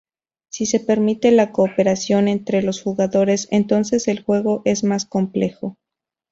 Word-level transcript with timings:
Si 0.49 0.65
se 0.65 0.79
permite 0.79 1.29
la 1.29 1.51
cooperación 1.51 2.27
entre 2.27 2.63
los 2.63 2.81
jugadores, 2.81 3.47
entonces 3.51 4.07
el 4.07 4.23
juego 4.23 4.63
es 4.65 4.83
más 4.83 5.05
complejo. 5.05 5.77